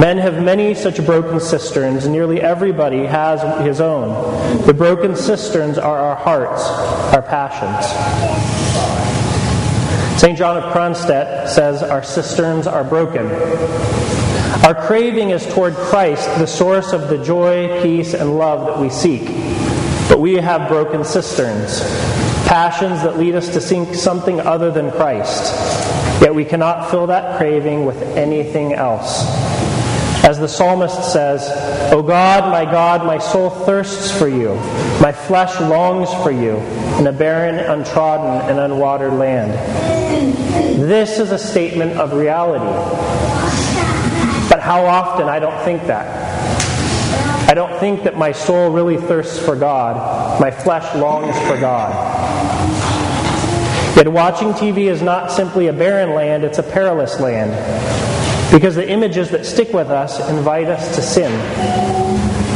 Men 0.00 0.18
have 0.18 0.42
many 0.42 0.74
such 0.74 1.04
broken 1.06 1.38
cisterns, 1.38 2.08
nearly 2.08 2.40
everybody 2.40 3.06
has 3.06 3.40
his 3.64 3.80
own. 3.80 4.66
The 4.66 4.74
broken 4.74 5.14
cisterns 5.14 5.78
are 5.78 5.98
our 5.98 6.16
hearts, 6.16 6.62
our 7.14 7.22
passions. 7.22 7.86
St. 10.20 10.36
John 10.36 10.56
of 10.56 10.72
Kronstadt 10.72 11.48
says, 11.48 11.82
Our 11.82 12.02
cisterns 12.02 12.66
are 12.66 12.82
broken. 12.82 13.28
Our 14.64 14.76
craving 14.76 15.30
is 15.30 15.44
toward 15.52 15.74
Christ, 15.74 16.24
the 16.38 16.46
source 16.46 16.92
of 16.92 17.08
the 17.08 17.18
joy, 17.24 17.82
peace, 17.82 18.14
and 18.14 18.38
love 18.38 18.64
that 18.66 18.78
we 18.78 18.90
seek. 18.90 19.26
But 20.08 20.20
we 20.20 20.34
have 20.34 20.68
broken 20.68 21.04
cisterns, 21.04 21.80
passions 22.46 23.02
that 23.02 23.18
lead 23.18 23.34
us 23.34 23.48
to 23.54 23.60
seek 23.60 23.92
something 23.96 24.38
other 24.38 24.70
than 24.70 24.92
Christ. 24.92 25.52
Yet 26.22 26.32
we 26.32 26.44
cannot 26.44 26.92
fill 26.92 27.08
that 27.08 27.38
craving 27.38 27.86
with 27.86 28.00
anything 28.16 28.72
else. 28.72 29.24
As 30.24 30.38
the 30.38 30.46
psalmist 30.46 31.12
says, 31.12 31.42
O 31.92 32.00
God, 32.00 32.48
my 32.52 32.64
God, 32.64 33.04
my 33.04 33.18
soul 33.18 33.50
thirsts 33.50 34.16
for 34.16 34.28
you. 34.28 34.54
My 35.00 35.10
flesh 35.10 35.60
longs 35.60 36.08
for 36.22 36.30
you 36.30 36.58
in 37.00 37.08
a 37.08 37.12
barren, 37.12 37.58
untrodden, 37.58 38.48
and 38.48 38.60
unwatered 38.60 39.18
land. 39.18 39.50
This 40.80 41.18
is 41.18 41.32
a 41.32 41.38
statement 41.38 41.98
of 41.98 42.12
reality. 42.12 43.41
How 44.62 44.86
often 44.86 45.28
I 45.28 45.40
don't 45.40 45.60
think 45.64 45.88
that. 45.88 46.06
I 47.50 47.52
don't 47.52 47.80
think 47.80 48.04
that 48.04 48.16
my 48.16 48.30
soul 48.30 48.70
really 48.70 48.96
thirsts 48.96 49.36
for 49.36 49.56
God. 49.56 50.40
My 50.40 50.52
flesh 50.52 50.94
longs 50.94 51.36
for 51.48 51.58
God. 51.58 51.90
Yet 53.96 54.06
watching 54.06 54.52
TV 54.52 54.88
is 54.88 55.02
not 55.02 55.32
simply 55.32 55.66
a 55.66 55.72
barren 55.72 56.14
land, 56.14 56.44
it's 56.44 56.58
a 56.58 56.62
perilous 56.62 57.18
land. 57.18 57.50
Because 58.52 58.76
the 58.76 58.88
images 58.88 59.30
that 59.30 59.44
stick 59.44 59.72
with 59.72 59.90
us 59.90 60.20
invite 60.30 60.68
us 60.68 60.94
to 60.94 61.02
sin. 61.02 61.32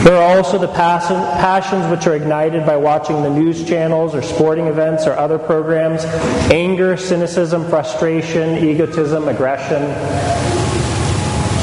There 0.04 0.16
are 0.16 0.36
also 0.36 0.58
the 0.58 0.68
passions 0.68 1.90
which 1.90 2.06
are 2.06 2.14
ignited 2.14 2.64
by 2.64 2.76
watching 2.76 3.20
the 3.24 3.30
news 3.30 3.66
channels 3.66 4.14
or 4.14 4.22
sporting 4.22 4.68
events 4.68 5.08
or 5.08 5.14
other 5.14 5.40
programs 5.40 6.04
anger, 6.52 6.96
cynicism, 6.96 7.68
frustration, 7.68 8.64
egotism, 8.64 9.26
aggression. 9.26 10.65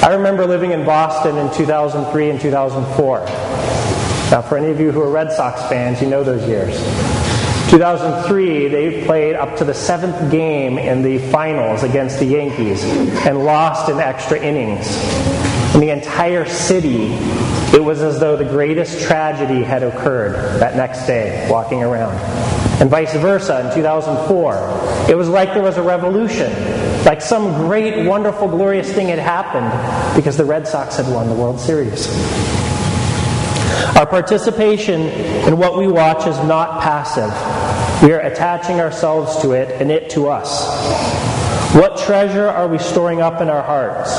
I 0.03 0.15
remember 0.15 0.45
living 0.45 0.71
in 0.71 0.83
Boston 0.83 1.37
in 1.37 1.49
2003 1.53 2.29
and 2.29 2.41
2004. 2.41 3.19
Now, 3.19 4.41
for 4.41 4.57
any 4.57 4.69
of 4.69 4.77
you 4.77 4.91
who 4.91 5.01
are 5.01 5.09
Red 5.09 5.31
Sox 5.31 5.61
fans, 5.69 6.01
you 6.01 6.09
know 6.09 6.25
those 6.25 6.45
years. 6.45 6.77
2003, 7.69 8.67
they 8.67 9.05
played 9.05 9.37
up 9.37 9.55
to 9.59 9.63
the 9.63 9.73
seventh 9.73 10.29
game 10.29 10.77
in 10.77 11.03
the 11.03 11.19
finals 11.31 11.83
against 11.83 12.19
the 12.19 12.25
Yankees 12.25 12.83
and 13.25 13.45
lost 13.45 13.87
in 13.87 14.01
extra 14.01 14.37
innings. 14.37 14.85
In 15.73 15.79
the 15.79 15.91
entire 15.91 16.45
city, 16.45 17.13
it 17.73 17.81
was 17.81 18.01
as 18.01 18.19
though 18.19 18.35
the 18.35 18.43
greatest 18.43 18.99
tragedy 19.03 19.63
had 19.63 19.83
occurred 19.83 20.33
that 20.59 20.75
next 20.75 21.07
day, 21.07 21.47
walking 21.49 21.81
around. 21.81 22.15
And 22.81 22.89
vice 22.89 23.13
versa 23.13 23.69
in 23.69 23.73
2004. 23.73 25.09
It 25.09 25.15
was 25.15 25.29
like 25.29 25.53
there 25.53 25.63
was 25.63 25.77
a 25.77 25.81
revolution, 25.81 26.51
like 27.05 27.21
some 27.21 27.53
great, 27.67 28.05
wonderful, 28.07 28.47
glorious 28.47 28.91
thing 28.91 29.07
had 29.07 29.19
happened 29.19 30.15
because 30.15 30.37
the 30.37 30.45
Red 30.45 30.67
Sox 30.67 30.97
had 30.97 31.07
won 31.13 31.27
the 31.27 31.35
World 31.35 31.59
Series. 31.59 32.07
Our 33.97 34.05
participation 34.05 35.01
in 35.01 35.57
what 35.57 35.77
we 35.77 35.87
watch 35.87 36.25
is 36.25 36.37
not 36.45 36.81
passive. 36.81 37.31
We 38.01 38.13
are 38.13 38.21
attaching 38.21 38.79
ourselves 38.79 39.41
to 39.41 39.51
it 39.51 39.81
and 39.81 39.91
it 39.91 40.09
to 40.11 40.29
us. 40.29 40.65
What 41.75 41.97
treasure 41.97 42.47
are 42.47 42.67
we 42.67 42.77
storing 42.77 43.21
up 43.21 43.41
in 43.41 43.49
our 43.49 43.63
hearts? 43.63 44.11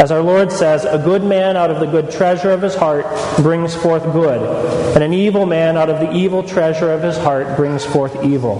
As 0.00 0.10
our 0.10 0.22
Lord 0.22 0.50
says, 0.50 0.84
a 0.84 0.98
good 0.98 1.22
man 1.22 1.56
out 1.56 1.70
of 1.70 1.80
the 1.80 1.86
good 1.86 2.10
treasure 2.10 2.50
of 2.50 2.62
his 2.62 2.74
heart 2.74 3.06
brings 3.36 3.74
forth 3.74 4.02
good, 4.12 4.42
and 4.94 5.04
an 5.04 5.12
evil 5.12 5.46
man 5.46 5.76
out 5.76 5.90
of 5.90 6.00
the 6.00 6.12
evil 6.12 6.42
treasure 6.42 6.90
of 6.90 7.02
his 7.02 7.16
heart 7.18 7.56
brings 7.56 7.84
forth 7.84 8.24
evil. 8.24 8.58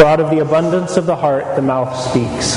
For 0.00 0.06
out 0.06 0.18
of 0.18 0.30
the 0.30 0.38
abundance 0.38 0.96
of 0.96 1.04
the 1.04 1.14
heart 1.14 1.56
the 1.56 1.60
mouth 1.60 1.94
speaks. 1.94 2.56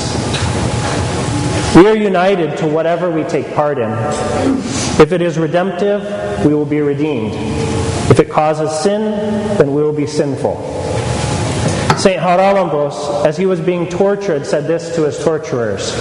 We 1.76 1.86
are 1.86 1.94
united 1.94 2.56
to 2.56 2.66
whatever 2.66 3.10
we 3.10 3.22
take 3.24 3.54
part 3.54 3.76
in. 3.76 3.90
If 4.98 5.12
it 5.12 5.20
is 5.20 5.36
redemptive, 5.36 6.42
we 6.46 6.54
will 6.54 6.64
be 6.64 6.80
redeemed. 6.80 7.34
If 8.10 8.18
it 8.18 8.30
causes 8.30 8.72
sin, 8.82 9.02
then 9.58 9.74
we 9.74 9.82
will 9.82 9.92
be 9.92 10.06
sinful. 10.06 10.56
St. 11.98 12.18
Haralambos, 12.18 13.26
as 13.26 13.36
he 13.36 13.44
was 13.44 13.60
being 13.60 13.90
tortured, 13.90 14.46
said 14.46 14.66
this 14.66 14.94
to 14.96 15.02
his 15.02 15.22
torturers 15.22 15.92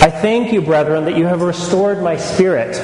I 0.00 0.08
thank 0.08 0.52
you, 0.52 0.62
brethren, 0.62 1.04
that 1.06 1.16
you 1.16 1.26
have 1.26 1.42
restored 1.42 2.00
my 2.00 2.16
spirit, 2.16 2.76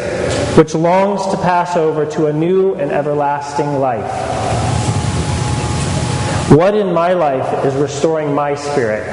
which 0.58 0.74
longs 0.74 1.24
to 1.28 1.36
pass 1.36 1.76
over 1.76 2.04
to 2.04 2.26
a 2.26 2.32
new 2.32 2.74
and 2.74 2.90
everlasting 2.90 3.78
life. 3.78 4.55
What 6.48 6.76
in 6.76 6.92
my 6.92 7.12
life 7.12 7.64
is 7.64 7.74
restoring 7.74 8.32
my 8.32 8.54
spirit? 8.54 9.04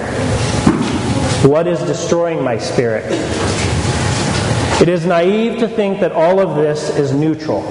What 1.44 1.68
is 1.68 1.80
destroying 1.80 2.44
my 2.44 2.60
spirit? 2.60 3.06
It 4.80 4.88
is 4.88 5.06
naive 5.08 5.60
to 5.60 5.68
think 5.68 6.00
that 6.02 6.12
all 6.12 6.40
of 6.40 6.56
this 6.56 6.96
is 6.96 7.12
neutral. 7.12 7.66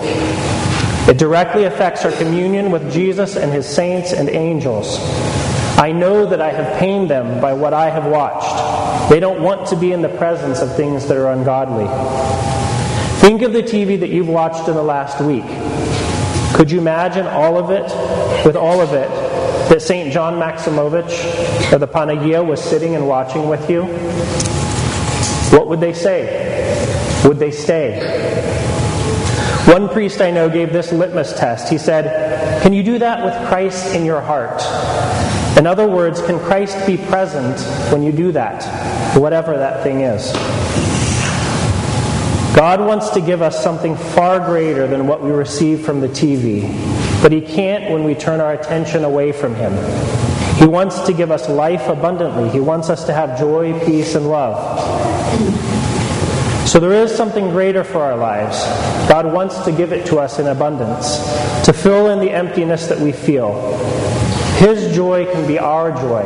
It 1.09 1.17
directly 1.17 1.65
affects 1.65 2.05
our 2.05 2.11
communion 2.11 2.73
with 2.73 2.93
Jesus 2.93 3.37
and 3.37 3.53
his 3.53 3.65
saints 3.65 4.13
and 4.13 4.29
angels. 4.29 4.99
I 5.79 5.93
know 5.93 6.27
that 6.27 6.41
I 6.41 6.51
have 6.51 6.79
pained 6.81 7.09
them 7.09 7.41
by 7.41 7.53
what 7.53 7.73
I 7.73 7.89
have 7.89 8.07
watched. 8.07 9.11
They 9.11 9.21
don't 9.21 9.43
want 9.43 9.69
to 9.69 9.77
be 9.77 9.93
in 9.93 10.03
the 10.03 10.09
presence 10.09 10.61
of 10.61 10.75
things 10.75 11.07
that 11.07 11.17
are 11.17 11.31
ungodly. 11.31 11.87
Think 13.21 13.43
of 13.43 13.53
the 13.53 13.63
TV 13.63 14.01
that 14.01 14.11
you've 14.11 14.29
watched 14.29 14.67
in 14.69 14.75
the 14.75 14.83
last 14.83 15.21
week. 15.21 15.47
Could 16.57 16.71
you 16.71 16.81
imagine 16.81 17.29
all 17.29 17.57
of 17.57 17.71
it, 17.71 17.85
with 18.45 18.57
all 18.57 18.81
of 18.81 18.93
it, 18.93 19.09
that 19.73 19.81
St. 19.81 20.13
John 20.13 20.35
Maximovich 20.35 21.73
or 21.73 21.79
the 21.79 21.89
Panagia 21.89 22.45
was 22.45 22.63
sitting 22.63 22.95
and 22.95 23.09
watching 23.09 23.49
with 23.49 23.71
you? 23.71 23.85
What 25.57 25.67
would 25.67 25.81
they 25.81 25.95
say? 25.95 27.25
Would 27.25 27.39
they 27.39 27.51
stay? 27.51 27.99
One 29.65 29.89
priest 29.89 30.21
I 30.21 30.31
know 30.31 30.51
gave 30.51 30.75
this 30.75 30.93
litmus 30.93 31.33
test. 31.33 31.71
He 31.71 31.79
said, 31.79 32.63
Can 32.63 32.75
you 32.75 32.83
do 32.83 32.99
that 32.99 33.25
with 33.25 33.49
Christ 33.49 33.95
in 33.95 34.05
your 34.05 34.21
heart? 34.21 34.61
In 35.57 35.67
other 35.67 35.89
words, 35.89 36.21
can 36.21 36.39
Christ 36.39 36.87
be 36.87 36.99
present 36.99 37.59
when 37.91 38.03
you 38.03 38.13
do 38.13 38.31
that, 38.33 39.17
whatever 39.17 39.57
that 39.57 39.83
thing 39.83 40.03
is? 40.03 40.33
God 42.55 42.81
wants 42.81 43.09
to 43.11 43.23
give 43.23 43.41
us 43.41 43.65
something 43.65 43.97
far 43.97 44.39
greater 44.39 44.87
than 44.87 45.07
what 45.07 45.23
we 45.23 45.31
receive 45.31 45.81
from 45.81 46.01
the 46.01 46.09
TV, 46.09 46.63
but 47.23 47.33
He 47.33 47.41
can't 47.41 47.91
when 47.91 48.05
we 48.05 48.15
turn 48.15 48.41
our 48.41 48.53
attention 48.53 49.05
away 49.05 49.33
from 49.33 49.55
Him. 49.55 49.73
He 50.57 50.67
wants 50.67 51.01
to 51.07 51.13
give 51.13 51.31
us 51.31 51.49
life 51.49 51.89
abundantly. 51.89 52.51
He 52.51 52.61
wants 52.61 52.91
us 52.91 53.05
to 53.07 53.15
have 53.15 53.39
joy, 53.39 53.79
peace, 53.87 54.15
and 54.15 54.29
love. 54.29 54.59
So 56.69 56.79
there 56.79 56.93
is 56.93 57.15
something 57.15 57.51
greater 57.51 57.85
for 57.85 58.03
our 58.03 58.17
lives. 58.17 58.63
God 59.09 59.33
wants 59.33 59.59
to 59.65 59.73
give 59.73 59.93
it 59.93 60.07
to 60.07 60.19
us 60.19 60.39
in 60.39 60.47
abundance, 60.47 61.19
to 61.65 61.73
fill 61.73 62.11
in 62.11 62.21
the 62.21 62.31
emptiness 62.31 62.87
that 62.87 62.99
we 62.99 63.13
feel. 63.13 63.77
His 64.59 64.95
joy 64.95 65.25
can 65.33 65.47
be 65.47 65.59
our 65.59 65.91
joy, 65.91 66.23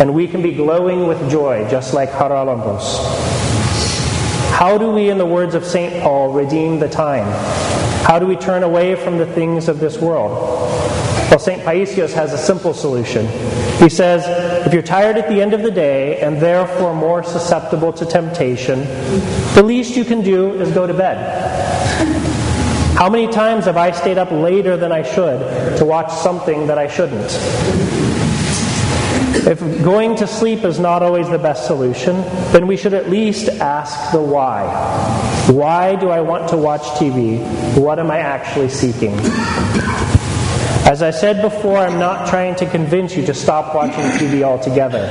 and 0.00 0.14
we 0.14 0.28
can 0.28 0.42
be 0.42 0.54
glowing 0.54 1.06
with 1.06 1.30
joy, 1.30 1.68
just 1.68 1.92
like 1.92 2.10
Haralambos. 2.10 3.39
How 4.50 4.76
do 4.76 4.90
we, 4.90 5.08
in 5.08 5.18
the 5.18 5.26
words 5.26 5.54
of 5.54 5.64
St. 5.64 6.02
Paul, 6.02 6.32
redeem 6.32 6.78
the 6.78 6.88
time? 6.88 7.26
How 8.04 8.18
do 8.18 8.26
we 8.26 8.36
turn 8.36 8.62
away 8.62 8.94
from 8.94 9.18
the 9.18 9.26
things 9.26 9.68
of 9.68 9.80
this 9.80 9.98
world? 9.98 10.32
Well, 11.30 11.38
St. 11.38 11.62
Paisios 11.62 12.12
has 12.12 12.32
a 12.32 12.38
simple 12.38 12.74
solution. 12.74 13.26
He 13.78 13.88
says, 13.88 14.24
if 14.66 14.72
you're 14.72 14.82
tired 14.82 15.16
at 15.16 15.28
the 15.28 15.40
end 15.40 15.54
of 15.54 15.62
the 15.62 15.70
day 15.70 16.20
and 16.20 16.40
therefore 16.40 16.92
more 16.92 17.22
susceptible 17.22 17.92
to 17.92 18.04
temptation, 18.04 18.80
the 19.54 19.62
least 19.62 19.96
you 19.96 20.04
can 20.04 20.22
do 20.22 20.60
is 20.60 20.72
go 20.72 20.86
to 20.86 20.92
bed. 20.92 21.18
How 22.96 23.08
many 23.08 23.28
times 23.28 23.64
have 23.64 23.76
I 23.76 23.92
stayed 23.92 24.18
up 24.18 24.30
later 24.30 24.76
than 24.76 24.92
I 24.92 25.02
should 25.02 25.78
to 25.78 25.84
watch 25.84 26.12
something 26.12 26.66
that 26.66 26.76
I 26.76 26.88
shouldn't? 26.88 27.30
If 29.32 29.60
going 29.82 30.16
to 30.16 30.26
sleep 30.26 30.64
is 30.64 30.78
not 30.78 31.02
always 31.02 31.28
the 31.28 31.38
best 31.38 31.66
solution, 31.66 32.22
then 32.52 32.66
we 32.66 32.76
should 32.76 32.94
at 32.94 33.08
least 33.08 33.48
ask 33.48 34.12
the 34.12 34.20
why. 34.20 34.66
Why 35.50 35.96
do 35.96 36.10
I 36.10 36.20
want 36.20 36.48
to 36.50 36.56
watch 36.56 36.82
TV? 36.98 37.38
What 37.76 37.98
am 37.98 38.10
I 38.10 38.18
actually 38.18 38.68
seeking? 38.68 39.14
As 40.84 41.02
I 41.02 41.10
said 41.10 41.40
before, 41.42 41.78
I'm 41.78 41.98
not 41.98 42.28
trying 42.28 42.54
to 42.56 42.66
convince 42.66 43.16
you 43.16 43.24
to 43.26 43.34
stop 43.34 43.74
watching 43.74 44.04
TV 44.18 44.42
altogether. 44.42 45.06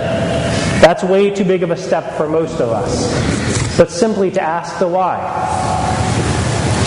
That's 0.82 1.03
way 1.03 1.29
too 1.29 1.45
big 1.45 1.63
of 1.63 1.71
a 1.71 1.77
step 1.77 2.15
for 2.15 2.27
most 2.27 2.60
of 2.60 2.69
us. 2.69 3.77
But 3.77 3.89
simply 3.89 4.32
to 4.32 4.41
ask 4.41 4.77
the 4.79 4.88
why. 4.88 5.19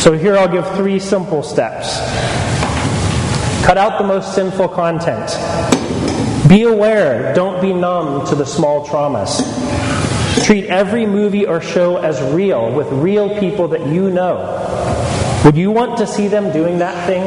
So 0.01 0.13
here 0.13 0.37
I'll 0.37 0.49
give 0.49 0.69
three 0.77 0.99
simple 0.99 1.43
steps. 1.43 1.99
Cut 3.65 3.79
out 3.79 3.99
the 3.99 4.07
most 4.07 4.35
sinful 4.35 4.69
content. 4.69 5.31
Be 6.53 6.65
aware, 6.65 7.33
don't 7.35 7.63
be 7.63 7.73
numb 7.73 8.27
to 8.27 8.35
the 8.35 8.45
small 8.45 8.87
traumas. 8.87 9.41
Treat 10.45 10.67
every 10.67 11.07
movie 11.07 11.47
or 11.47 11.63
show 11.63 11.97
as 11.97 12.21
real, 12.31 12.71
with 12.71 12.89
real 12.89 13.41
people 13.41 13.69
that 13.69 13.87
you 13.87 14.11
know. 14.11 15.41
Would 15.47 15.57
you 15.57 15.71
want 15.71 15.97
to 15.97 16.07
see 16.07 16.29
them 16.29 16.53
doing 16.53 16.77
that 16.81 17.07
thing? 17.07 17.23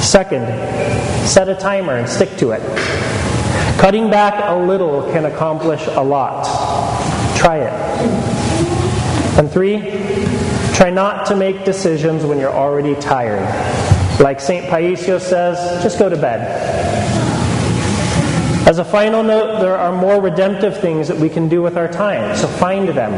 Second, 0.00 0.46
set 1.26 1.48
a 1.48 1.56
timer 1.56 1.96
and 1.96 2.08
stick 2.08 2.30
to 2.36 2.52
it. 2.52 2.62
Cutting 3.80 4.08
back 4.08 4.48
a 4.48 4.54
little 4.54 5.10
can 5.10 5.24
accomplish 5.24 5.84
a 5.88 6.04
lot. 6.04 6.44
Try 7.36 7.62
it. 7.62 7.72
And 9.40 9.50
three, 9.50 9.80
try 10.72 10.90
not 10.90 11.26
to 11.26 11.34
make 11.34 11.64
decisions 11.64 12.24
when 12.24 12.38
you're 12.38 12.54
already 12.54 12.94
tired. 13.00 13.42
Like 14.20 14.40
St. 14.40 14.66
Paisio 14.66 15.20
says, 15.20 15.82
just 15.82 15.98
go 15.98 16.08
to 16.08 16.16
bed. 16.16 16.40
As 18.66 18.78
a 18.78 18.84
final 18.84 19.22
note, 19.22 19.60
there 19.60 19.76
are 19.76 19.92
more 19.92 20.22
redemptive 20.22 20.80
things 20.80 21.08
that 21.08 21.16
we 21.16 21.28
can 21.28 21.48
do 21.48 21.60
with 21.60 21.76
our 21.76 21.88
time, 21.88 22.34
so 22.36 22.46
find 22.46 22.88
them. 22.88 23.12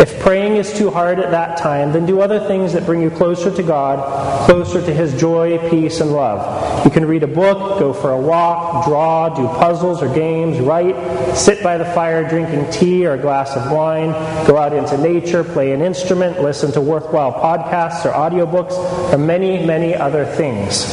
If 0.00 0.18
praying 0.18 0.56
is 0.56 0.72
too 0.72 0.90
hard 0.90 1.20
at 1.20 1.30
that 1.30 1.58
time, 1.58 1.92
then 1.92 2.06
do 2.06 2.22
other 2.22 2.40
things 2.40 2.72
that 2.72 2.86
bring 2.86 3.02
you 3.02 3.10
closer 3.10 3.54
to 3.54 3.62
God, 3.62 4.46
closer 4.46 4.80
to 4.80 4.94
His 4.94 5.12
joy, 5.20 5.58
peace, 5.68 6.00
and 6.00 6.10
love. 6.10 6.86
You 6.86 6.90
can 6.90 7.04
read 7.04 7.22
a 7.22 7.26
book, 7.26 7.78
go 7.78 7.92
for 7.92 8.12
a 8.12 8.18
walk, 8.18 8.86
draw, 8.86 9.28
do 9.28 9.46
puzzles 9.58 10.02
or 10.02 10.08
games, 10.14 10.58
write, 10.58 10.96
sit 11.36 11.62
by 11.62 11.76
the 11.76 11.84
fire 11.84 12.26
drinking 12.26 12.70
tea 12.72 13.04
or 13.04 13.12
a 13.12 13.18
glass 13.18 13.54
of 13.54 13.70
wine, 13.70 14.12
go 14.46 14.56
out 14.56 14.72
into 14.72 14.96
nature, 14.96 15.44
play 15.44 15.72
an 15.72 15.82
instrument, 15.82 16.40
listen 16.40 16.72
to 16.72 16.80
worthwhile 16.80 17.34
podcasts 17.34 18.06
or 18.06 18.12
audiobooks, 18.12 19.12
or 19.12 19.18
many, 19.18 19.62
many 19.66 19.94
other 19.94 20.24
things. 20.24 20.86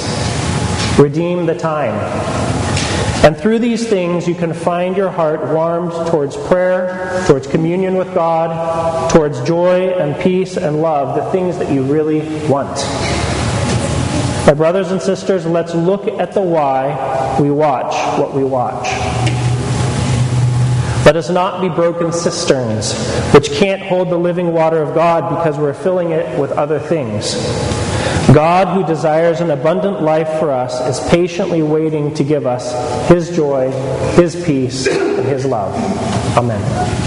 Redeem 0.99 1.45
the 1.45 1.57
time. 1.57 1.95
And 3.23 3.35
through 3.35 3.59
these 3.59 3.87
things, 3.87 4.27
you 4.27 4.35
can 4.35 4.53
find 4.53 4.95
your 4.95 5.09
heart 5.09 5.41
warmed 5.53 5.91
towards 6.09 6.37
prayer, 6.47 7.23
towards 7.27 7.45
communion 7.45 7.95
with 7.95 8.13
God, 8.13 9.11
towards 9.11 9.41
joy 9.41 9.89
and 9.89 10.17
peace 10.21 10.55
and 10.55 10.81
love, 10.81 11.15
the 11.15 11.29
things 11.31 11.57
that 11.57 11.71
you 11.71 11.83
really 11.83 12.21
want. 12.47 12.77
My 14.47 14.53
brothers 14.53 14.91
and 14.91 15.01
sisters, 15.01 15.45
let's 15.45 15.75
look 15.75 16.07
at 16.07 16.31
the 16.31 16.41
why 16.41 17.37
we 17.37 17.51
watch 17.51 17.93
what 18.17 18.33
we 18.33 18.45
watch. 18.45 18.87
Let 21.05 21.17
us 21.17 21.29
not 21.29 21.59
be 21.59 21.67
broken 21.67 22.13
cisterns, 22.13 22.93
which 23.33 23.51
can't 23.51 23.81
hold 23.81 24.09
the 24.09 24.17
living 24.17 24.53
water 24.53 24.81
of 24.81 24.95
God 24.95 25.37
because 25.37 25.57
we're 25.57 25.73
filling 25.73 26.11
it 26.11 26.39
with 26.39 26.51
other 26.51 26.79
things. 26.79 27.35
God, 28.33 28.67
who 28.67 28.85
desires 28.85 29.39
an 29.39 29.51
abundant 29.51 30.01
life 30.01 30.39
for 30.39 30.51
us, 30.51 30.79
is 30.81 31.09
patiently 31.09 31.61
waiting 31.61 32.13
to 32.15 32.23
give 32.23 32.45
us 32.45 33.07
His 33.07 33.35
joy, 33.35 33.71
His 34.15 34.35
peace, 34.45 34.87
and 34.87 35.25
His 35.25 35.45
love. 35.45 35.73
Amen. 36.37 37.06